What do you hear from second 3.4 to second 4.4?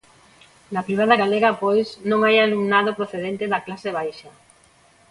da clase baixa.